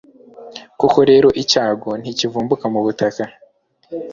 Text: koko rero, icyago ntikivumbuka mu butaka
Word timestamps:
koko 0.79 0.99
rero, 1.09 1.27
icyago 1.41 1.89
ntikivumbuka 2.01 2.65
mu 2.73 2.79
butaka 2.85 3.23